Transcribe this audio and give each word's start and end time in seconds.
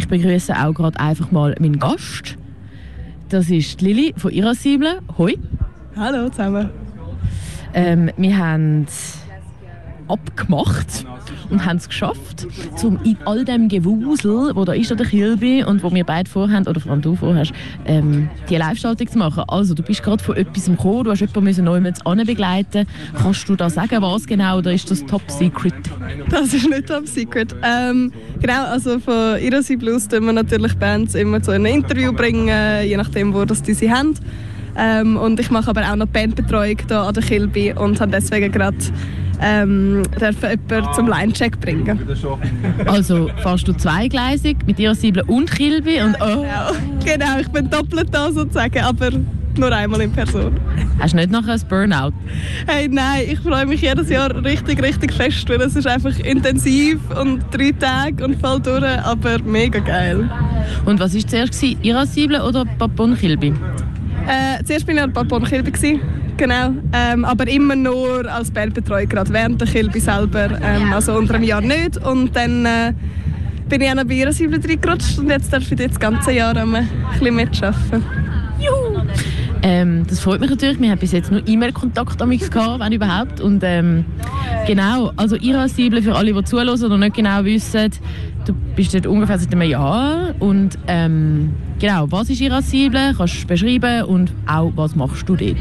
ich 0.00 0.08
begrüße 0.08 0.54
auch 0.58 0.72
gerade 0.72 0.98
einfach 0.98 1.30
mal 1.30 1.54
meinen 1.60 1.78
Gast. 1.78 2.36
Das 3.28 3.50
ist 3.50 3.82
Lili 3.82 4.14
von 4.16 4.32
Irascible. 4.32 5.00
Hoi. 5.18 5.36
Hallo 5.94 6.30
zusammen. 6.30 6.70
Ähm, 7.74 8.10
wir 8.16 8.38
haben 8.38 8.86
abgemacht 10.10 11.06
und 11.50 11.64
haben 11.64 11.76
es 11.76 11.88
geschafft, 11.88 12.46
um 12.82 12.98
in 13.04 13.16
all 13.24 13.44
dem 13.44 13.68
Gewusel, 13.68 14.52
wo 14.54 14.64
da 14.64 14.72
ist 14.72 14.90
an 14.90 14.98
der 14.98 15.06
Kilby 15.06 15.64
und 15.64 15.82
wo 15.82 15.92
wir 15.92 16.04
beide 16.04 16.28
vorhaben, 16.28 16.66
oder 16.66 16.80
vor 16.80 16.92
allem 16.92 17.02
du 17.02 17.16
vorhast, 17.16 17.52
ähm, 17.84 18.28
die 18.48 18.56
Live-Schaltung 18.56 19.08
zu 19.08 19.18
machen. 19.18 19.44
Also, 19.48 19.74
du 19.74 19.82
bist 19.82 20.02
gerade 20.02 20.22
von 20.22 20.36
etwas 20.36 20.66
gekommen, 20.66 21.04
du 21.04 21.10
hast 21.10 21.20
jemanden 21.20 21.64
neu 21.64 21.80
mit 21.80 21.98
begleiten 22.26 22.86
Kannst 23.20 23.48
du 23.48 23.56
da 23.56 23.70
sagen, 23.70 24.02
was 24.02 24.26
genau, 24.26 24.58
oder 24.58 24.72
ist 24.72 24.90
das 24.90 25.04
Top 25.06 25.22
Secret? 25.28 25.74
Das 26.28 26.54
ist 26.54 26.68
nicht 26.68 26.86
Top 26.86 27.06
Secret. 27.06 27.54
Ähm, 27.62 28.12
genau, 28.40 28.64
also 28.64 28.98
von 28.98 29.38
Irasi 29.40 29.76
Blues 29.76 30.08
tun 30.08 30.26
wir 30.26 30.32
natürlich 30.32 30.74
Bands 30.76 31.14
immer 31.14 31.42
zu 31.42 31.50
einem 31.50 31.66
Interview 31.66 32.12
bringen, 32.12 32.84
je 32.84 32.96
nachdem, 32.96 33.34
wo 33.34 33.44
das 33.44 33.62
die 33.62 33.74
sie 33.74 33.90
haben. 33.90 34.14
Ähm, 34.76 35.16
und 35.16 35.40
ich 35.40 35.50
mache 35.50 35.70
aber 35.70 35.82
auch 35.90 35.96
noch 35.96 36.06
Bandbetreuung 36.06 36.76
hier 36.86 36.98
an 36.98 37.14
der 37.14 37.22
Kilby 37.22 37.72
und 37.72 38.00
habe 38.00 38.12
deswegen 38.12 38.52
gerade 38.52 38.76
ähm, 39.40 40.02
dürfen 40.20 40.50
jemanden 40.50 40.94
zum 40.94 41.08
Line-Check 41.08 41.60
bringen. 41.60 41.98
Also 42.86 43.30
fährst 43.38 43.68
du 43.68 43.72
zweigleisig 43.72 44.56
mit 44.66 44.78
Irasibel 44.78 45.22
und 45.26 45.50
Kilby 45.50 46.00
und 46.02 46.16
oh. 46.20 46.42
Genau. 46.42 46.72
genau, 47.04 47.38
ich 47.40 47.48
bin 47.48 47.70
doppelt 47.70 48.08
da 48.12 48.30
sozusagen, 48.32 48.80
aber 48.80 49.10
nur 49.56 49.72
einmal 49.72 50.00
in 50.00 50.12
Person. 50.12 50.58
Hast 50.98 51.12
du 51.12 51.16
nicht 51.16 51.30
nachher 51.30 51.54
ein 51.54 51.60
Burnout? 51.68 52.12
Hey, 52.66 52.88
nein, 52.88 53.24
ich 53.30 53.40
freue 53.40 53.66
mich 53.66 53.82
jedes 53.82 54.08
Jahr 54.08 54.34
richtig, 54.44 54.82
richtig 54.82 55.12
fest, 55.12 55.48
weil 55.48 55.60
es 55.62 55.76
ist 55.76 55.86
einfach 55.86 56.16
intensiv 56.20 56.98
und 57.18 57.42
drei 57.50 57.72
Tage 57.72 58.24
und 58.24 58.40
voll 58.40 58.60
durch, 58.60 58.84
aber 58.84 59.38
mega 59.44 59.80
geil. 59.80 60.30
Und 60.84 61.00
was 61.00 61.14
war 61.14 61.26
zuerst, 61.26 61.62
Irasibel 61.82 62.40
oder 62.40 62.64
Papon 62.64 63.16
Kilby? 63.16 63.48
Äh, 64.28 64.62
zuerst 64.64 64.86
war 64.86 64.94
ich 64.94 65.02
an 65.02 65.12
Papon 65.12 65.44
Kilby 65.44 65.72
genau. 66.40 66.72
Ähm, 66.92 67.24
aber 67.24 67.46
immer 67.48 67.76
nur 67.76 68.26
als 68.26 68.50
Bandbetreuer, 68.50 69.06
gerade 69.06 69.32
während 69.32 69.60
der 69.60 69.68
Kilby 69.68 70.00
selber. 70.00 70.48
Ähm, 70.62 70.92
also 70.92 71.12
unter 71.12 71.34
einem 71.34 71.44
Jahr 71.44 71.60
nicht. 71.60 71.98
Und 71.98 72.34
dann 72.34 72.64
äh, 72.64 72.94
bin 73.68 73.82
ich 73.82 73.90
auch 73.90 73.94
noch 73.94 74.04
bei 74.04 74.14
ihrer 74.14 74.32
Siebel 74.32 74.60
reingerutscht 74.60 75.18
und 75.18 75.28
jetzt 75.28 75.52
darf 75.52 75.70
ich 75.70 75.78
das 75.78 76.00
ganze 76.00 76.32
Jahr 76.32 76.56
ein 76.56 76.88
bisschen 77.12 77.36
mitarbeiten. 77.36 78.04
Juhu! 78.58 79.02
Ähm, 79.62 80.06
das 80.08 80.20
freut 80.20 80.40
mich 80.40 80.48
natürlich. 80.48 80.80
Wir 80.80 80.90
haben 80.90 80.98
bis 80.98 81.12
jetzt 81.12 81.30
nur 81.30 81.46
E-Mail-Kontakt 81.46 82.18
gehabt, 82.18 82.80
wenn 82.80 82.92
überhaupt. 82.92 83.40
Und 83.40 83.62
ähm, 83.62 84.06
genau, 84.66 85.12
also 85.16 85.36
irasibel 85.36 86.02
für 86.02 86.14
alle, 86.14 86.32
die 86.32 86.44
zuhören 86.44 86.68
und 86.70 87.00
nicht 87.00 87.16
genau 87.16 87.44
wissen, 87.44 87.90
du 88.46 88.54
bist 88.74 88.94
dort 88.94 89.06
ungefähr 89.06 89.38
seit 89.38 89.52
einem 89.52 89.68
Jahr 89.68 90.34
und 90.38 90.78
ähm, 90.86 91.54
Genau, 91.80 92.06
was 92.10 92.28
ist 92.28 92.42
Irascible? 92.42 93.14
Kannst 93.16 93.42
du 93.42 93.46
beschreiben 93.46 94.04
und 94.04 94.30
auch, 94.46 94.70
was 94.76 94.94
machst 94.94 95.26
du 95.26 95.34
dort? 95.34 95.56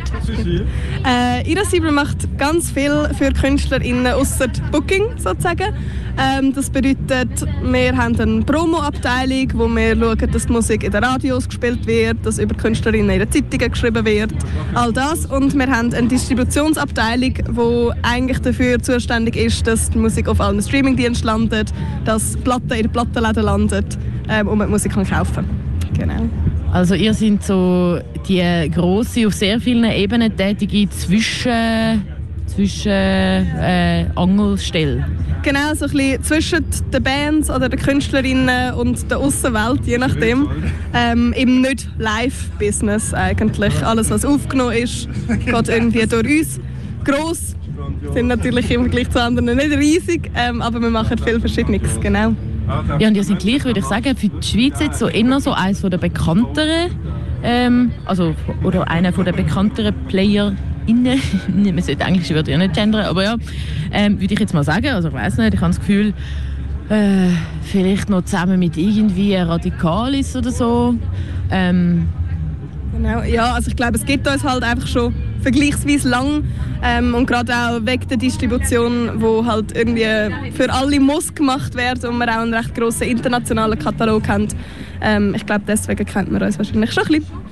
Äh, 1.08 1.50
Irascible 1.50 1.94
macht 1.94 2.38
ganz 2.38 2.72
viel 2.72 3.09
für 3.17 3.31
KünstlerInnen 3.31 4.06
außer 4.08 4.47
Booking 4.70 5.17
sozusagen. 5.17 5.73
Ähm, 6.17 6.53
das 6.53 6.70
bedeutet, 6.70 7.45
wir 7.64 7.95
haben 7.95 8.20
eine 8.20 8.42
Promo-Abteilung, 8.42 9.47
wo 9.53 9.70
wir 9.70 9.95
schauen, 9.95 10.31
dass 10.31 10.45
die 10.45 10.52
Musik 10.52 10.84
in 10.84 10.92
den 10.92 11.06
Radios 11.06 11.47
gespielt 11.47 11.88
wird, 11.88 12.17
dass 12.25 12.38
über 12.38 12.53
KünstlerInnen 12.53 13.12
in 13.12 13.20
den 13.20 13.31
Zeitungen 13.31 13.72
geschrieben 13.72 14.06
wird, 14.06 14.34
all 14.73 14.92
das. 14.92 15.25
Und 15.25 15.58
wir 15.58 15.67
haben 15.67 15.94
eine 15.94 16.09
Distributionsabteilung, 16.09 17.34
die 17.34 17.92
eigentlich 18.03 18.40
dafür 18.40 18.78
zuständig 18.81 19.38
ist, 19.38 19.66
dass 19.66 19.90
die 19.90 19.97
Musik 19.97 20.28
auf 20.28 20.42
allen 20.42 20.62
Streamingdiensten 20.62 21.28
landet, 21.28 21.72
dass 22.03 22.36
Platten 22.44 22.72
in 22.73 22.81
den 22.81 22.92
Plattenläden 22.92 23.44
landet 23.44 23.97
ähm, 24.28 24.50
und 24.50 24.58
man 24.58 24.67
die 24.67 24.72
Musik 24.73 24.92
kann 24.92 25.08
kaufen 25.08 25.36
kann. 25.36 25.59
Genau. 26.00 26.30
Also 26.72 26.95
ihr 26.95 27.14
seid 27.14 27.44
so 27.44 28.00
die 28.28 28.72
große 28.73 29.28
auf 29.28 29.33
sehr 29.33 29.59
vielen 29.59 29.83
Ebenen 29.86 30.36
tätige 30.36 30.89
zwischen 30.89 32.03
zwischen 32.50 32.91
äh, 32.91 34.06
Angelstelle. 34.16 35.06
Genau, 35.44 35.74
so 35.74 35.85
ein 35.85 35.91
bisschen 35.91 36.24
zwischen 36.24 36.66
den 36.91 37.03
Bands 37.03 37.50
oder 37.50 37.69
den 37.69 37.79
Künstlerinnen 37.79 38.74
und 38.74 39.09
der 39.09 39.19
Außenwelt, 39.19 39.85
je 39.85 39.97
nachdem. 39.97 40.47
Ähm, 40.94 41.34
Im 41.34 41.62
nicht 41.62 41.88
Live-Business 41.97 43.13
eigentlich. 43.13 43.74
Alles, 43.85 44.09
was 44.09 44.25
aufgenommen 44.25 44.74
ist, 44.74 45.07
geht 45.45 45.69
irgendwie 45.69 46.06
durch 46.07 46.40
uns. 46.40 46.59
Gross 47.06 47.56
sind 48.13 48.28
natürlich 48.28 48.69
im 48.72 48.81
Vergleich 48.81 49.09
zu 49.09 49.22
anderen 49.22 49.56
nicht 49.56 49.72
riesig, 49.72 50.29
ähm, 50.35 50.62
aber 50.62 50.81
wir 50.81 50.90
machen 50.90 51.18
viel 51.18 51.40
Verschiedenes, 51.40 52.00
genau. 52.01 52.34
Ja, 53.00 53.07
und 53.07 53.13
die 53.16 53.24
sind 53.24 53.40
gleich, 53.40 53.66
würde 53.66 53.80
ich 53.80 53.85
sagen, 53.85 54.16
für 54.16 54.30
die 54.30 54.47
Schweiz 54.47 54.80
jetzt 54.80 55.00
so 55.00 55.07
eher 55.07 55.40
so 55.40 55.52
eines 55.52 55.81
der 55.81 55.97
bekannteren, 55.97 56.91
ähm, 57.44 57.91
also, 58.06 58.35
oder 58.63 58.90
einer 58.90 59.12
der 59.12 59.34
bekannteren 59.34 59.96
Player 60.07 60.53
innen, 60.85 61.19
man 61.47 61.81
sollte 61.81 62.06
eigentlich 62.06 62.30
würde 62.30 62.52
ja 62.52 62.57
nicht 62.57 62.74
gendern, 62.74 63.06
aber 63.06 63.24
ja, 63.24 63.35
ähm, 63.91 64.19
würde 64.22 64.34
ich 64.34 64.40
jetzt 64.40 64.53
mal 64.53 64.63
sagen, 64.63 64.88
also 64.88 65.09
ich 65.09 65.13
weiß 65.13 65.38
nicht, 65.38 65.53
ich 65.53 65.62
habe 65.62 65.72
das 65.72 65.80
Gefühl, 65.80 66.13
äh, 66.90 67.30
vielleicht 67.63 68.09
noch 68.09 68.24
zusammen 68.24 68.59
mit 68.59 68.78
irgendwie 68.78 69.36
Radikalis 69.36 70.36
oder 70.36 70.51
so. 70.51 70.96
Ähm, 71.51 72.07
genau, 72.94 73.22
ja, 73.22 73.53
also 73.53 73.69
ich 73.69 73.75
glaube, 73.75 73.97
es 73.97 74.06
gibt 74.06 74.28
uns 74.28 74.44
halt 74.44 74.63
einfach 74.63 74.88
schon 74.88 75.13
vergleichsweise 75.41 76.09
lang 76.09 76.44
ähm, 76.83 77.13
und 77.13 77.25
gerade 77.25 77.53
auch 77.53 77.79
wegen 77.83 78.07
der 78.07 78.17
Distribution, 78.17 79.22
wo 79.22 79.45
halt 79.45 79.75
irgendwie 79.75 80.05
für 80.51 80.72
alle 80.72 81.00
muss 81.00 81.33
gemacht 81.33 81.75
wird 81.75 82.03
und 82.05 82.17
wir 82.17 82.27
auch 82.29 82.41
einen 82.41 82.53
recht 82.53 82.75
grossen 82.75 83.03
internationalen 83.03 83.77
Katalog 83.77 84.27
haben. 84.27 84.47
Ähm, 85.01 85.33
ich 85.35 85.45
glaube, 85.45 85.63
deswegen 85.67 86.05
kennt 86.05 86.31
man 86.31 86.41
uns 86.41 86.57
wahrscheinlich 86.57 86.91
schon 86.94 87.03
ein 87.03 87.22
bisschen. 87.22 87.50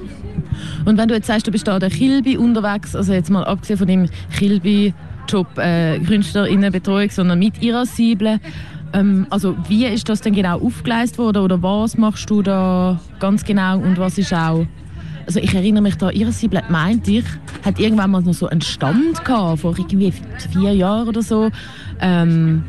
Und 0.85 0.97
wenn 0.97 1.07
du 1.07 1.15
jetzt 1.15 1.27
sagst, 1.27 1.47
du 1.47 1.51
bist 1.51 1.67
da 1.67 1.79
der 1.79 1.89
Kilby 1.89 2.37
unterwegs, 2.37 2.95
also 2.95 3.13
jetzt 3.13 3.29
mal 3.29 3.43
abgesehen 3.43 3.77
von 3.77 3.87
dem 3.87 4.09
Kilby-Job, 4.37 5.57
äh, 5.57 5.99
Künstlerinnenbetreuung, 5.99 7.09
sondern 7.09 7.39
mit 7.39 7.61
ihrer 7.61 7.85
Sible, 7.85 8.39
ähm, 8.93 9.27
also 9.29 9.55
wie 9.67 9.85
ist 9.85 10.07
das 10.07 10.21
denn 10.21 10.33
genau 10.33 10.59
aufgeleistet 10.59 11.17
worden 11.19 11.39
oder 11.39 11.61
was 11.61 11.97
machst 11.97 12.29
du 12.29 12.41
da 12.41 12.99
ganz 13.19 13.43
genau 13.43 13.79
und 13.79 13.97
was 13.97 14.17
ist 14.17 14.33
auch 14.33 14.65
also 15.27 15.41
ich 15.41 15.53
erinnere 15.53 15.83
mich 15.83 15.95
da, 15.97 16.09
ihr 16.09 16.31
Sibylle 16.31 16.63
meint, 16.69 17.07
ich 17.07 17.25
hat 17.67 17.79
irgendwann 17.79 18.11
mal 18.11 18.21
noch 18.21 18.33
so 18.33 18.47
einen 18.47 18.61
Stand 18.61 19.23
gehabt, 19.23 19.59
vor 19.59 19.77
irgendwie 19.77 20.13
vier 20.51 20.73
Jahren 20.73 21.07
oder 21.07 21.21
so, 21.21 21.49
ähm, 22.01 22.63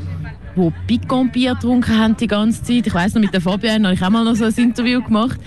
wo 0.56 0.72
Picon-Bier 0.86 1.54
getrunken 1.54 1.97
haben 1.97 2.16
die 2.16 2.26
ganze 2.26 2.62
Zeit. 2.62 2.86
Ich 2.86 2.94
weiß 2.94 3.14
noch, 3.14 3.22
mit 3.22 3.32
der 3.32 3.41
Fabienne 3.41 3.88
habe 3.88 3.94
ich 3.94 4.03
auch 4.03 4.10
mal 4.10 4.25
noch 4.25 4.34
so 4.34 4.44
ein 4.44 4.54
Interview 4.54 5.00
gemacht. 5.03 5.41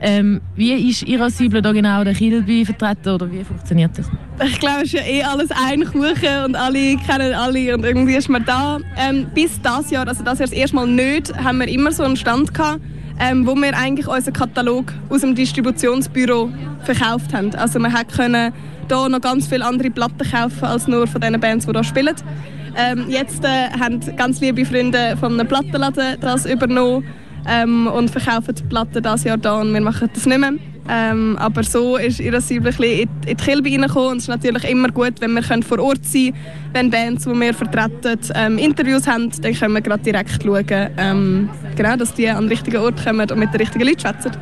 Ähm, 0.00 0.40
wie 0.54 0.90
ist 0.90 1.02
Irascible 1.02 1.60
da 1.60 1.72
genau 1.72 2.04
der 2.04 2.14
Kilby 2.14 2.64
vertreten 2.64 3.08
oder 3.08 3.32
wie 3.32 3.42
funktioniert 3.42 3.98
das? 3.98 4.08
Ich 4.46 4.60
glaube, 4.60 4.82
es 4.82 4.92
ist 4.92 4.92
ja 4.92 5.00
eh 5.00 5.24
alles 5.24 5.50
ein 5.50 5.84
Kuchen 5.84 6.44
und 6.44 6.54
alle 6.54 6.96
kennen 6.98 7.34
alle 7.34 7.74
und 7.74 7.84
irgendwie 7.84 8.14
ist 8.14 8.28
man 8.28 8.44
da. 8.44 8.78
Ähm, 8.96 9.26
bis 9.34 9.60
das 9.60 9.90
Jahr, 9.90 10.06
also 10.06 10.22
das 10.22 10.38
das 10.38 10.52
erste 10.52 10.76
Mal 10.76 10.86
nicht, 10.86 11.36
haben 11.36 11.58
wir 11.58 11.66
immer 11.66 11.90
so 11.90 12.04
einen 12.04 12.16
Stand 12.16 12.54
gehabt 12.54 12.80
ähm, 13.20 13.46
wo 13.46 13.54
wir 13.54 13.76
eigentlich 13.76 14.06
unseren 14.06 14.34
Katalog 14.34 14.92
aus 15.08 15.20
dem 15.22 15.34
Distributionsbüro 15.34 16.50
verkauft 16.84 17.34
haben. 17.34 17.54
Also 17.54 17.78
wir 17.78 17.90
können 18.04 18.52
hier 18.88 19.08
noch 19.08 19.20
ganz 19.20 19.46
viele 19.48 19.66
andere 19.66 19.90
Platten 19.90 20.30
kaufen 20.30 20.64
als 20.64 20.86
nur 20.86 21.06
von 21.06 21.20
den 21.20 21.38
Bands, 21.40 21.66
die 21.66 21.72
hier 21.72 21.84
spielen. 21.84 22.14
Ähm, 22.76 23.06
jetzt 23.08 23.44
äh, 23.44 23.70
haben 23.78 24.00
ganz 24.16 24.40
liebe 24.40 24.64
Freunde 24.64 25.16
von 25.18 25.34
einem 25.34 25.48
Plattenladen 25.48 26.16
das 26.20 26.46
übernommen 26.46 27.04
ähm, 27.48 27.88
und 27.88 28.10
verkaufen 28.10 28.54
die 28.54 28.62
Platten 28.62 29.02
dieses 29.02 29.24
Jahr 29.24 29.36
da 29.36 29.60
und 29.60 29.72
wir 29.72 29.80
machen 29.80 30.08
das 30.14 30.26
nicht 30.26 30.38
mehr. 30.38 30.52
Ähm, 30.88 31.36
aber 31.38 31.62
so 31.64 31.96
ist 31.96 32.18
Irascible 32.20 32.70
ein 32.70 32.82
in 32.82 33.08
die 33.26 33.34
Kilbe 33.34 33.68
reingekommen 33.68 34.12
und 34.12 34.16
es 34.18 34.24
ist 34.24 34.28
natürlich 34.28 34.64
immer 34.64 34.88
gut, 34.88 35.20
wenn 35.20 35.32
wir 35.34 35.42
vor 35.62 35.78
Ort 35.80 36.04
sein 36.04 36.32
können, 36.32 36.72
wenn 36.72 36.90
Bands, 36.90 37.24
die 37.24 37.30
wir 37.30 37.52
vertreten, 37.52 38.18
ähm, 38.34 38.58
Interviews 38.58 39.06
haben, 39.06 39.30
dann 39.42 39.54
können 39.54 39.74
wir 39.74 39.82
gerade 39.82 40.02
direkt 40.02 40.42
schauen, 40.42 40.88
ähm, 40.96 41.50
genau, 41.76 41.96
dass 41.96 42.14
die 42.14 42.28
an 42.28 42.44
den 42.44 42.48
richtigen 42.48 42.78
Ort 42.78 43.04
kommen 43.04 43.30
und 43.30 43.38
mit 43.38 43.52
den 43.52 43.60
richtigen 43.60 43.84
Leuten 43.84 44.00
schwätzen. 44.00 44.32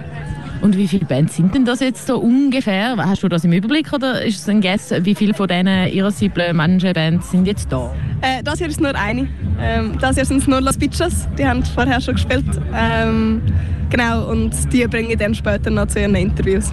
Und 0.62 0.76
wie 0.76 0.88
viele 0.88 1.04
Bands 1.04 1.36
sind 1.36 1.54
denn 1.54 1.64
das 1.64 1.80
jetzt 1.80 2.06
so 2.06 2.18
ungefähr? 2.18 2.96
Hast 2.96 3.22
du 3.22 3.28
das 3.28 3.44
im 3.44 3.52
Überblick 3.52 3.92
oder 3.92 4.24
ist 4.24 4.40
es 4.40 4.48
ein 4.48 4.60
Guess, 4.60 4.92
wie 5.02 5.14
viele 5.14 5.34
von 5.34 5.48
diesen 5.48 5.66
irasciblen 5.66 6.56
Bands 6.56 7.30
sind 7.30 7.46
jetzt 7.46 7.70
da? 7.70 7.94
Äh, 8.22 8.42
das 8.42 8.58
hier 8.58 8.68
ist 8.68 8.80
nur 8.80 8.94
eine. 8.94 9.28
Ähm, 9.60 9.98
das 10.00 10.16
hier 10.16 10.24
sind 10.24 10.38
es 10.38 10.46
nur 10.46 10.60
Las 10.60 10.76
Bichas, 10.76 11.28
die 11.38 11.46
haben 11.46 11.62
vorher 11.64 12.00
schon 12.00 12.14
gespielt. 12.14 12.46
Ähm, 12.74 13.42
genau, 13.90 14.30
und 14.30 14.52
die 14.72 14.86
bringe 14.86 15.12
ich 15.12 15.18
dann 15.18 15.34
später 15.34 15.70
noch 15.70 15.86
zu 15.86 16.00
ihren 16.00 16.14
Interviews. 16.14 16.72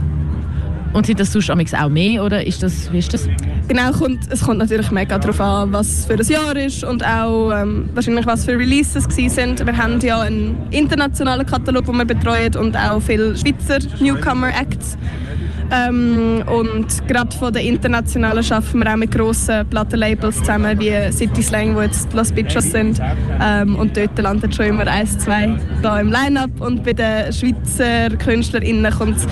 Und 0.93 1.05
sind 1.05 1.19
das 1.19 1.33
sonst 1.33 1.49
auch 1.49 1.89
mehr 1.89 2.23
oder 2.23 2.45
ist 2.45 2.63
das, 2.63 2.91
wie 2.93 2.99
ist 2.99 3.13
das? 3.13 3.27
Genau, 3.67 3.91
kommt, 3.91 4.19
es 4.29 4.41
kommt 4.41 4.59
natürlich 4.59 4.91
mega 4.91 5.17
darauf 5.17 5.39
an, 5.39 5.71
was 5.71 6.05
für 6.05 6.13
ein 6.13 6.27
Jahr 6.27 6.55
ist 6.55 6.83
und 6.83 7.05
auch 7.05 7.51
ähm, 7.51 7.89
wahrscheinlich 7.93 8.25
was 8.25 8.43
für 8.45 8.57
Releases 8.57 9.05
sind. 9.05 9.65
Wir 9.65 9.77
haben 9.77 9.99
ja 10.01 10.19
einen 10.19 10.57
internationalen 10.71 11.45
Katalog, 11.45 11.85
den 11.85 11.95
wir 11.95 12.05
betreuen 12.05 12.55
und 12.57 12.75
auch 12.75 13.01
viele 13.01 13.37
Schweizer 13.37 13.79
Newcomer-Acts. 13.99 14.97
Ähm, 15.71 16.43
und 16.45 17.07
gerade 17.07 17.35
von 17.35 17.53
der 17.53 17.63
internationalen 17.63 18.43
arbeiten 18.51 18.79
wir 18.79 18.91
auch 18.91 18.97
mit 18.97 19.11
grossen 19.11 19.65
Plattenlabels 19.69 20.39
zusammen, 20.39 20.79
wie 20.79 21.11
City 21.11 21.41
Slang, 21.41 21.75
wo 21.75 21.81
jetzt 21.81 22.13
Los 22.13 22.31
Bichos 22.31 22.69
sind. 22.71 23.01
Ähm, 23.41 23.75
und 23.75 23.95
dort 23.97 24.19
landet 24.19 24.53
schon 24.53 24.65
immer 24.65 24.85
eins, 24.87 25.17
zwei 25.17 25.57
da 25.81 25.99
im 25.99 26.11
Line-Up. 26.11 26.59
Und 26.59 26.83
bei 26.83 26.93
den 26.93 27.31
Schweizer 27.31 28.15
KünstlerInnen 28.17 28.91
kommt 28.93 29.17
es 29.17 29.27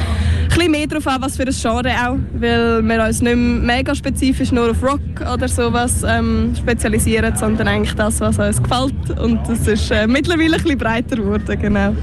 ein 0.62 0.72
mehr 0.72 0.88
darauf 0.88 1.08
an, 1.08 1.22
was 1.22 1.38
für 1.38 1.44
ein 1.44 1.54
Genre 1.54 1.90
auch, 1.90 2.18
weil 2.34 2.82
wir 2.84 3.06
uns 3.06 3.22
nicht 3.22 3.36
mega 3.36 3.96
spezifisch 3.96 4.52
nur 4.52 4.72
auf 4.72 4.84
Rock 4.84 5.00
oder 5.34 5.48
sowas 5.48 6.04
ähm, 6.08 6.54
spezialisieren, 6.56 7.36
sondern 7.36 7.68
eigentlich 7.68 7.96
das, 7.96 8.20
was 8.22 8.38
uns 8.38 8.62
gefällt. 8.62 9.20
Und 9.20 9.40
das 9.48 9.68
ist 9.68 9.92
äh, 9.92 10.08
mittlerweile 10.08 10.56
ein 10.56 10.64
bisschen 10.64 10.78
breiter 10.78 11.16
geworden, 11.16 11.60
genau. 11.60 11.96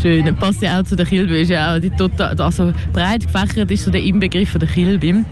Schön, 0.00 0.34
passt 0.36 0.62
ja 0.62 0.80
auch 0.80 0.84
zu 0.84 0.96
der 0.96 1.06
Kilbe, 1.06 1.38
ist 1.38 1.50
ja 1.50 1.74
auch 1.74 1.80
die 1.80 1.90
total, 1.90 2.38
also 2.40 2.72
breit 2.92 3.26
gefächert 3.26 3.70
ist 3.70 3.84
so 3.84 3.90
der 3.90 4.02
Inbegriff 4.02 4.50
von 4.50 4.60
der 4.60 4.68
Kilbe. 4.68 5.24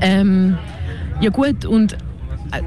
Ähm, 0.00 0.56
ja 1.20 1.30
gut, 1.30 1.64
und 1.64 1.92
äh, 1.92 1.96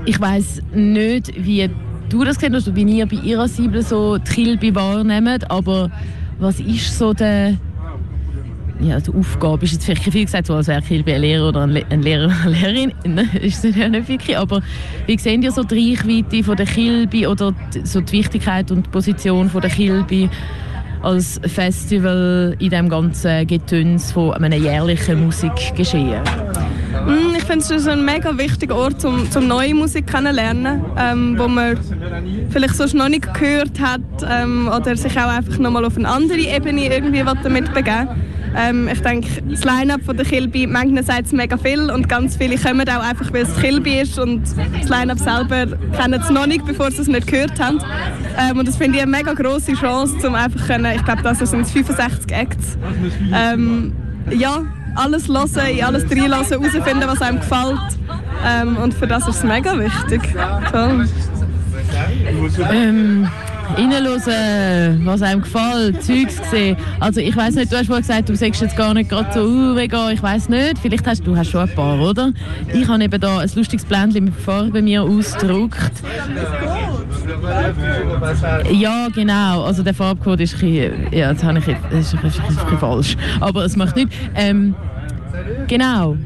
ich 0.06 0.19
weiß 0.19 0.62
nicht, 0.74 1.33
wie 1.38 1.69
du 2.10 2.24
das 2.24 2.39
kennst, 2.39 2.68
oder 2.68 2.75
wie 2.75 2.83
ihr 2.83 3.06
bei 3.06 3.18
ihrer 3.18 3.48
Siebel 3.48 3.81
so 3.81 4.18
die 4.18 4.31
Kilbe 4.31 4.75
wahrnehmt, 4.75 5.50
aber 5.50 5.92
was 6.39 6.60
ist 6.60 6.98
so 6.98 7.13
der 7.13 7.57
ja, 8.80 9.00
die 9.00 9.12
Aufgabe 9.12 9.66
ist 9.66 9.74
jetzt 9.74 9.86
vielleicht 9.86 10.04
viel 10.04 10.25
gesagt, 10.25 10.48
so 10.48 10.56
als 10.56 10.68
wäre 10.68 10.81
ich 10.88 11.07
ein 11.07 11.22
Lehrer 11.22 11.50
oder 11.50 11.62
ein, 11.62 12.01
Lehrer 12.01 12.25
oder 12.25 12.36
eine 12.44 12.50
Lehrerin. 12.50 12.94
Ist 13.42 13.63
es 13.63 13.75
ja 13.75 13.88
nicht 13.88 14.07
wirklich. 14.07 14.38
Aber 14.38 14.62
wie 15.06 15.18
sehen 15.18 15.42
ihr 15.44 15.51
so 15.51 15.63
die 15.63 15.94
Reichweite 15.94 16.44
von 16.44 16.56
der 16.56 16.66
Kilby 16.66 17.27
oder 17.27 17.54
so 17.83 18.01
die 18.01 18.12
Wichtigkeit 18.12 18.72
und 18.72 18.88
die 18.88 18.89
Position 18.89 19.50
von 19.50 19.62
der 19.62 19.69
Kilby 19.69 20.30
als 21.01 21.39
Festival 21.45 22.56
in 22.60 22.69
dem 22.69 22.89
ganzen 22.89 23.45
Getöns 23.48 24.12
von 24.12 24.33
einem 24.33 24.62
jährlichen 24.62 25.25
Musikgeschehen? 25.25 26.22
Mm, 27.06 27.36
ich 27.38 27.44
finde 27.44 27.60
es 27.60 27.69
ist 27.69 27.88
ein 27.88 28.04
mega 28.04 28.36
wichtiger 28.38 28.75
Ort, 28.75 29.06
um, 29.06 29.27
um 29.36 29.48
neue 29.48 29.75
Musik 29.75 30.07
kennenzulernen, 30.07 30.83
ähm, 30.98 31.38
wo 31.38 31.48
man 31.48 31.77
vielleicht 32.50 32.75
sonst 32.75 32.94
noch 32.94 33.10
nicht 33.10 33.31
gehört 33.33 33.80
hat 33.80 34.01
ähm, 34.27 34.68
oder 34.68 34.98
sich 34.98 35.18
auch 35.18 35.30
einfach 35.30 35.60
nochmal 35.60 35.86
auf 35.86 35.95
eine 35.98 36.07
andere 36.07 36.39
Ebene 36.39 36.94
irgendwie 36.94 37.24
damit 37.44 37.74
begeben 37.74 38.10
ähm, 38.56 38.88
ich 38.92 39.02
denke, 39.02 39.42
das 39.50 39.63
Line-Up 39.63 40.02
von 40.04 40.16
der 40.16 40.25
Kilby, 40.25 40.68
manchmal 40.68 41.04
sagt 41.04 41.28
es 41.28 41.31
mega 41.31 41.57
viel 41.57 41.90
und 41.90 42.07
ganz 42.07 42.38
viele 42.38 42.57
kommen 42.57 42.88
auch 42.88 43.04
einfach, 43.04 43.31
weil 43.34 43.44
es 43.44 43.56
Kilby 43.57 44.00
ist 44.02 44.18
und 44.18 44.44
das 44.44 44.90
Line-Up 44.90 45.19
selber 45.19 45.78
kennen 45.98 46.22
es 46.22 46.30
noch 46.30 46.46
nicht, 46.46 46.66
bevor 46.66 46.92
sie 46.92 47.02
es 47.02 47.07
nicht 47.07 47.28
gehört 47.28 47.60
haben. 47.60 47.80
Ähm, 48.38 48.60
und 48.60 48.68
das 48.68 48.78
finde 48.78 48.98
ich 48.98 49.04
eine 49.04 49.12
mega 49.12 49.34
grosse 49.34 49.74
Chance, 49.74 50.28
um 50.28 50.36
einfach 50.36 50.66
können, 50.68 50.92
ich 50.96 51.04
glaube, 51.04 51.22
das 51.24 51.40
sind 51.40 51.68
65 51.68 52.31
Acts, 52.31 52.78
ähm, 53.34 53.94
ja, 54.31 54.63
alles 54.96 55.28
hören, 55.28 55.68
in 55.68 55.84
alles 55.84 56.10
reinlassen, 56.10 56.62
herausfinden, 56.62 57.04
was 57.08 57.22
einem 57.22 57.40
gefällt. 57.40 57.80
Ähm, 58.48 58.78
und 58.78 58.94
für 58.94 59.08
das 59.08 59.28
ist 59.28 59.38
es 59.38 59.44
mega 59.44 59.78
wichtig. 59.78 60.22
Toll. 60.72 61.08
Ähm, 62.72 63.28
reinhören, 63.75 65.06
was 65.06 65.21
einem 65.21 65.41
gefällt, 65.41 66.03
Zeugs 66.03 66.39
sehen. 66.51 66.77
Also 67.00 67.19
ich 67.19 67.35
weiß 67.35 67.56
nicht, 67.56 67.71
du 67.71 67.77
hast 67.77 67.88
vorhin 67.88 68.01
gesagt, 68.01 68.29
du 68.29 68.35
sagst 68.35 68.62
jetzt 68.62 68.77
gar 68.77 68.94
nicht 68.94 69.09
gerade 69.09 69.33
so 69.33 69.45
uh, 69.45 69.77
ich 69.77 70.21
weiß 70.23 70.50
nicht. 70.50 70.79
Vielleicht 70.79 71.07
hast 71.07 71.25
du 71.25 71.35
hast 71.35 71.50
schon 71.50 71.62
ein 71.62 71.75
paar, 71.75 72.00
oder? 72.00 72.31
Ich 72.73 72.88
habe 72.88 73.03
eben 73.03 73.19
da 73.19 73.39
ein 73.39 73.50
lustiges 73.56 73.85
Blendchen 73.85 74.25
mit 74.25 74.35
Farbe 74.35 74.81
mir 74.81 75.03
ausgedruckt. 75.03 75.91
Ja, 78.71 79.07
genau. 79.13 79.63
Also 79.63 79.83
der 79.83 79.94
Farbcode 79.94 80.41
ist 80.41 80.56
ein 80.56 80.59
bisschen, 80.59 81.13
ja, 81.13 81.33
das 81.33 81.44
habe 81.44 81.59
ich 81.59 81.67
jetzt, 81.67 81.81
ist 81.91 82.13
ein 82.13 82.21
bisschen, 82.21 82.77
falsch. 82.79 83.17
Aber 83.39 83.65
es 83.65 83.75
macht 83.75 83.95
nichts. 83.95 84.15
Ähm, 84.35 84.75
genau. 85.67 86.17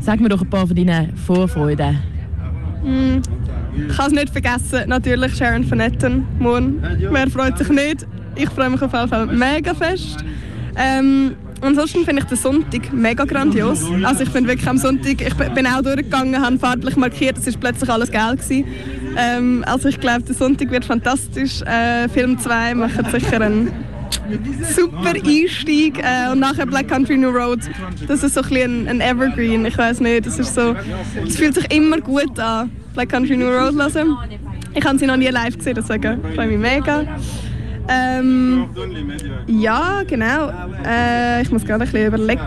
Sag 0.00 0.20
mir 0.20 0.28
doch 0.28 0.42
ein 0.42 0.50
paar 0.50 0.66
von 0.66 0.76
deinen 0.76 1.16
Vorfreuden. 1.16 1.98
Mm. 2.84 3.20
Ich 3.88 3.96
kann 3.96 4.06
es 4.06 4.12
nicht 4.12 4.30
vergessen, 4.30 4.88
natürlich 4.88 5.36
Sharon 5.36 5.68
van 5.70 5.80
Etten, 5.80 6.26
morgen. 6.38 6.82
Wer 6.98 7.30
freut 7.30 7.58
sich 7.58 7.68
nicht? 7.68 8.06
Ich 8.34 8.48
freue 8.50 8.70
mich 8.70 8.82
auf 8.82 8.92
jeden 8.92 9.08
Fall 9.08 9.26
mega 9.26 9.74
fest. 9.74 10.24
Ähm, 10.76 11.34
ansonsten 11.60 12.04
finde 12.04 12.22
ich 12.22 12.28
den 12.28 12.38
Sonntag 12.38 12.92
mega 12.92 13.24
grandios. 13.24 13.84
Also 14.04 14.22
ich 14.22 14.30
bin 14.30 14.46
wirklich 14.46 14.68
am 14.68 14.78
Sonntag, 14.78 15.20
ich 15.20 15.34
bin 15.34 15.66
auch 15.66 15.82
durchgegangen, 15.82 16.40
habe 16.40 16.58
farblich 16.58 16.96
markiert, 16.96 17.38
es 17.38 17.46
war 17.46 17.60
plötzlich 17.60 17.90
alles 17.90 18.10
geil 18.10 18.36
Ähm, 19.16 19.64
also 19.66 19.88
ich 19.88 19.98
glaube, 19.98 20.22
der 20.22 20.34
Sonntag 20.34 20.70
wird 20.70 20.84
fantastisch. 20.84 21.62
Äh, 21.62 22.08
Film 22.08 22.38
2 22.38 22.74
macht 22.74 23.10
sicher 23.10 23.40
einen 23.40 23.72
super 24.74 25.10
Einstieg 25.10 25.98
äh, 25.98 26.30
und 26.30 26.40
nachher 26.40 26.66
Black 26.66 26.88
Country 26.88 27.16
New 27.16 27.30
Road. 27.30 27.60
Das 28.06 28.22
ist 28.22 28.34
so 28.34 28.42
ein, 28.42 28.88
ein 28.88 29.00
Evergreen, 29.00 29.64
ich 29.66 29.76
weiß 29.76 30.00
nicht, 30.00 30.26
das 30.26 30.38
ist 30.38 30.54
so, 30.54 30.74
es 31.26 31.36
fühlt 31.36 31.54
sich 31.54 31.72
immer 31.72 32.00
gut 32.00 32.38
an. 32.38 32.70
Black 32.94 33.08
Country 33.10 33.36
New 33.36 33.48
Road 33.48 33.74
hören. 33.74 34.16
Ich 34.74 34.84
habe 34.84 34.98
sie 34.98 35.06
noch 35.06 35.16
nie 35.16 35.28
live 35.28 35.56
gesehen, 35.56 35.74
deswegen 35.74 36.20
freue 36.34 36.48
mich 36.48 36.58
mega. 36.58 37.04
Ähm, 37.88 38.66
ja, 39.46 40.02
genau. 40.06 40.50
Äh, 40.84 41.42
ich 41.42 41.50
muss 41.50 41.64
gerade 41.64 41.84
ein 41.84 41.90
bisschen 41.90 42.06
überlegen. 42.06 42.40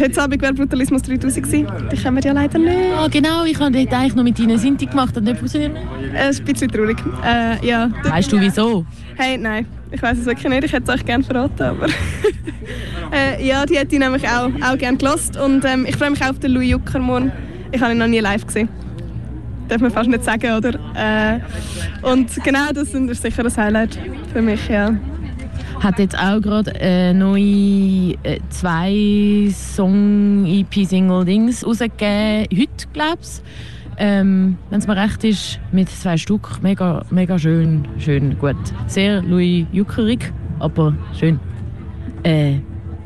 Heute 0.00 0.22
Abend 0.22 0.42
wäre 0.42 0.54
Brutalismus 0.54 1.02
3000 1.02 1.44
gewesen. 1.44 1.66
Die 1.92 2.02
kommen 2.02 2.16
wir 2.16 2.24
ja 2.24 2.32
leider 2.32 2.58
nicht. 2.58 2.76
Ah, 2.96 3.08
genau. 3.08 3.44
Ich 3.44 3.60
habe 3.60 3.70
dort 3.70 3.92
eigentlich 3.92 4.14
noch 4.14 4.24
mit 4.24 4.38
ihnen 4.38 4.58
Sinti 4.58 4.86
gemacht 4.86 5.16
und 5.16 5.24
nicht 5.24 5.38
fusionieren. 5.38 5.76
Äh, 6.14 6.30
ist 6.30 6.40
ein 6.40 6.46
bisschen 6.46 6.70
traurig. 6.70 6.96
Äh, 7.24 7.64
ja. 7.66 7.90
Weißt 8.04 8.32
du 8.32 8.40
wieso? 8.40 8.86
Hey, 9.16 9.36
nein. 9.36 9.66
Ich 9.90 10.02
weiß 10.02 10.18
es 10.18 10.24
wirklich 10.24 10.48
nicht. 10.48 10.64
Ich 10.64 10.72
hätte 10.72 10.90
es 10.90 10.98
euch 10.98 11.04
gerne 11.04 11.22
verraten, 11.22 11.62
aber... 11.62 11.86
äh, 13.12 13.46
ja, 13.46 13.66
die 13.66 13.76
hätte 13.76 13.94
ich 13.94 14.00
nämlich 14.00 14.26
auch, 14.26 14.50
auch 14.62 14.78
gerne 14.78 14.96
gelost 14.96 15.36
und 15.36 15.64
ähm, 15.66 15.84
ich 15.86 15.96
freue 15.96 16.10
mich 16.10 16.22
auch 16.22 16.30
auf 16.30 16.38
den 16.38 16.52
Louis 16.52 16.70
Jucker 16.70 16.98
morgen. 16.98 17.30
Ich 17.70 17.80
habe 17.80 17.92
ihn 17.92 17.98
noch 17.98 18.06
nie 18.06 18.20
live 18.20 18.46
gesehen 18.46 18.68
darf 19.72 19.80
man 19.80 19.90
fast 19.90 20.08
nicht 20.10 20.22
sagen, 20.22 20.54
oder? 20.54 20.74
Äh, 20.94 21.40
und 22.02 22.30
genau 22.44 22.70
das 22.74 22.92
ist 22.94 23.22
sicher 23.22 23.42
ein 23.44 23.56
Highlight 23.56 23.98
für 24.32 24.42
mich, 24.42 24.68
ja. 24.68 24.94
Hat 25.80 25.98
jetzt 25.98 26.16
auch 26.16 26.40
gerade 26.42 26.72
äh, 26.78 27.12
neue 27.14 28.12
äh, 28.22 28.38
zwei 28.50 29.48
Song-EP-Single-Dings 29.50 31.66
rausgegeben, 31.66 32.46
heute, 32.52 32.86
glaube 32.92 33.18
ich. 33.22 33.40
Ähm, 33.96 34.58
Wenn 34.70 34.78
es 34.78 34.86
mir 34.86 34.96
recht 34.96 35.24
ist, 35.24 35.58
mit 35.72 35.88
zwei 35.88 36.18
Stück. 36.18 36.62
Mega, 36.62 37.04
mega 37.10 37.36
schön, 37.38 37.88
schön, 37.98 38.38
gut. 38.38 38.54
Sehr 38.86 39.22
Louis 39.22 39.66
Juckerig, 39.72 40.32
aber 40.58 40.94
schön. 41.18 41.40
Äh, 42.22 42.58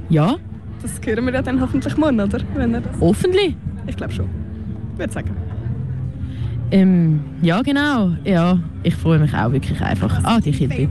ja. 0.09 0.35
Das 0.83 1.01
hören 1.05 1.25
wir 1.27 1.33
ja 1.33 1.43
dann 1.43 1.61
hoffentlich 1.61 1.97
morgen, 1.97 2.21
oder? 2.21 2.41
Wenn 2.55 2.75
er 2.75 2.81
das... 2.81 3.01
Hoffentlich? 3.01 3.55
Ich 3.87 3.97
glaube 3.97 4.13
schon. 4.13 4.29
Ich 4.93 4.99
würde 4.99 5.13
sagen. 5.13 5.46
Ähm, 6.71 7.21
ja, 7.43 7.63
genau. 7.63 8.13
Ja, 8.25 8.59
ich 8.83 8.95
freue 8.95 9.19
mich 9.19 9.33
auch 9.35 9.53
wirklich 9.53 9.81
einfach. 9.81 10.21
Ah, 10.25 10.41
die 10.41 10.53
Kilby. 10.53 10.89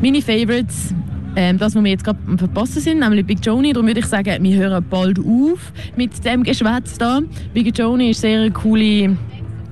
Meine 0.00 0.22
Favorites, 0.22 0.94
ähm, 1.36 1.58
das, 1.58 1.74
was 1.74 1.84
wir 1.84 1.90
jetzt 1.90 2.04
gerade 2.04 2.18
verpassen 2.36 2.80
sind, 2.80 3.00
nämlich 3.00 3.26
Big 3.26 3.44
Joni. 3.44 3.72
Darum 3.72 3.86
würde 3.86 4.00
ich 4.00 4.06
sagen, 4.06 4.42
wir 4.42 4.56
hören 4.56 4.84
bald 4.88 5.18
auf 5.18 5.72
mit 5.96 6.24
dem 6.24 6.42
Geschwätz 6.42 6.96
da. 6.98 7.20
Big 7.52 7.76
Joni 7.76 8.10
ist 8.10 8.22
sehr 8.22 8.40
eine 8.40 8.50
coole 8.50 9.16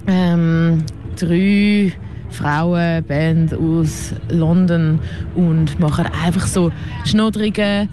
ähm, 0.06 0.84
drei 1.16 1.92
Frauenband 2.30 3.54
aus 3.54 4.14
London 4.28 5.00
und 5.34 5.80
machen 5.80 6.04
einfach 6.24 6.46
so 6.46 6.70
schnoddrige 7.04 7.88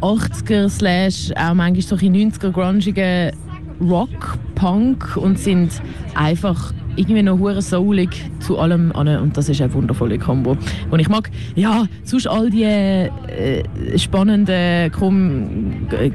80er 0.00 0.68
slash 0.68 1.30
auch 1.36 1.54
manchmal 1.54 1.82
so 1.82 1.96
90er 1.96 2.50
grungigen 2.50 3.32
Rock, 3.80 4.38
Punk 4.54 5.16
und 5.16 5.38
sind 5.38 5.82
einfach 6.14 6.72
irgendwie 6.96 7.22
noch 7.22 7.38
hure 7.38 7.62
soulig 7.62 8.10
zu 8.40 8.58
allem 8.58 8.92
an 8.92 9.08
und 9.08 9.36
das 9.36 9.48
ist 9.48 9.60
eine 9.60 9.72
wundervolle 9.72 10.18
Kombo. 10.18 10.56
Und 10.90 11.00
ich 11.00 11.08
mag 11.08 11.30
ja 11.54 11.86
sonst 12.04 12.26
all 12.26 12.50
die 12.50 12.64
äh, 12.64 13.62
spannenden, 13.96 14.92
kom 14.92 15.88
äh, 15.90 16.10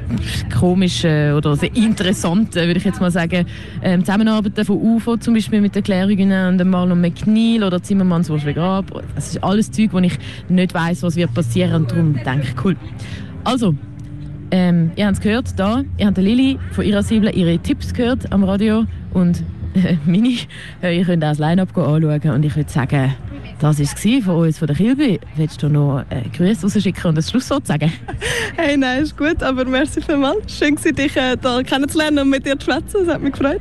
komischen 0.56 1.34
oder 1.34 1.56
sehr 1.56 1.74
interessanten, 1.74 2.54
würde 2.54 2.78
ich 2.78 2.84
jetzt 2.84 3.00
mal 3.00 3.10
sagen, 3.10 3.46
ähm, 3.82 4.04
Zusammenarbeiten 4.04 4.64
von 4.64 4.76
UFO 4.76 5.16
zum 5.16 5.34
Beispiel 5.34 5.60
mit 5.60 5.74
der 5.74 5.82
Klärungen 5.82 6.60
und 6.60 6.70
Marlon 6.70 7.00
McNeil 7.00 7.64
oder 7.64 7.82
Zimmermanns 7.82 8.28
Grab. 8.54 9.02
Das 9.14 9.28
ist 9.28 9.42
alles 9.42 9.70
Zeug, 9.70 9.88
wo 9.92 9.98
ich 9.98 10.18
nicht 10.48 10.74
weiß, 10.74 11.02
was 11.02 11.16
wird 11.16 11.34
passieren 11.34 11.82
und 11.82 11.90
darum 11.90 12.14
denke 12.14 12.46
ich 12.48 12.64
cool. 12.64 12.76
Also 13.44 13.74
ähm, 14.50 14.92
ihr 14.96 15.06
habt 15.06 15.16
es 15.16 15.22
gehört, 15.22 15.58
da, 15.58 15.82
ihr 15.96 16.06
habt 16.06 16.18
Lili 16.18 16.58
von 16.72 16.84
ihrer 16.84 17.02
Sible 17.02 17.30
ihre 17.32 17.58
Tipps 17.58 17.92
gehört 17.92 18.32
am 18.32 18.44
Radio 18.44 18.84
und 19.12 19.42
äh, 19.74 19.96
meine. 20.06 20.36
Äh, 20.82 20.98
ihr 20.98 21.04
könnt 21.04 21.24
auch 21.24 21.28
das 21.28 21.38
Line-Up 21.38 21.76
anschauen 21.76 22.30
und 22.30 22.44
ich 22.44 22.56
würde 22.56 22.70
sagen, 22.70 23.14
das 23.60 23.78
war 23.78 23.84
es 23.84 24.24
von 24.24 24.34
uns, 24.36 24.58
von 24.58 24.66
der 24.66 24.76
Kilby. 24.76 25.18
Willst 25.36 25.62
du 25.62 25.68
noch 25.68 26.04
äh, 26.10 26.22
Grüße 26.36 26.62
rausschicken 26.62 27.06
und 27.06 27.18
das 27.18 27.30
Schlusswort 27.30 27.66
sagen? 27.66 27.92
Hey, 28.56 28.76
nein, 28.76 29.02
ist 29.02 29.16
gut, 29.16 29.40
aber 29.40 29.64
merci 29.64 30.00
vielmals. 30.00 30.58
Schön, 30.58 30.74
dich 30.74 31.16
äh, 31.16 31.36
kennenzulernen 31.64 32.18
und 32.18 32.30
mit 32.30 32.44
dir 32.44 32.58
zu 32.58 32.64
schwätzen. 32.64 33.02
Es 33.02 33.08
hat 33.08 33.22
mich 33.22 33.32
gefreut. 33.32 33.60